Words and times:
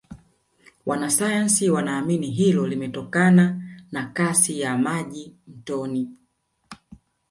wanasayansi 0.85 1.69
wanaamini 1.69 2.31
hilo 2.31 2.67
limetokana 2.67 3.61
na 3.91 4.07
Kasi 4.07 4.59
ya 4.59 4.77
maji 4.77 5.33
mtoni 5.47 6.09